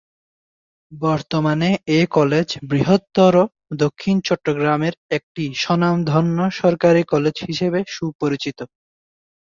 [0.91, 1.69] বর্তমানে
[1.91, 3.33] এ কলেজ বৃহত্তর
[3.77, 8.59] দক্ষিণ চট্টগ্রামের একটি স্বনামধন্য সরকারি কলেজ হিসেবে সুপরিচিত।